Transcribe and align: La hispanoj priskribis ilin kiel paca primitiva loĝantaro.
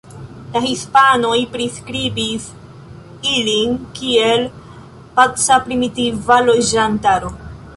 La 0.53 0.59
hispanoj 0.67 1.33
priskribis 1.55 2.47
ilin 3.33 3.75
kiel 3.99 4.47
paca 5.19 5.59
primitiva 5.69 6.41
loĝantaro. 6.49 7.33